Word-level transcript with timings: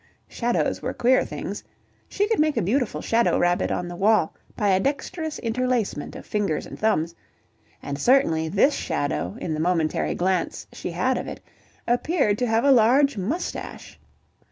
Shadows 0.27 0.81
were 0.81 0.95
queer 0.95 1.23
things 1.23 1.63
she 2.09 2.27
could 2.27 2.39
make 2.39 2.57
a 2.57 2.61
beautiful 2.63 3.01
shadow 3.01 3.37
rabbit 3.37 3.69
on 3.69 3.87
the 3.87 3.95
wall 3.95 4.33
by 4.57 4.69
a 4.69 4.79
dexterous 4.79 5.37
interlacement 5.37 6.15
of 6.15 6.25
fingers 6.25 6.65
and 6.65 6.79
thumbs 6.79 7.13
and 7.83 7.99
certainly 7.99 8.49
this 8.49 8.73
shadow, 8.73 9.37
in 9.39 9.53
the 9.53 9.59
momentary 9.59 10.15
glance 10.15 10.65
she 10.73 10.89
had 10.89 11.19
of 11.19 11.27
it, 11.27 11.39
appeared 11.87 12.39
to 12.39 12.47
have 12.47 12.63
a 12.65 12.71
large 12.71 13.15
moustache. 13.15 13.99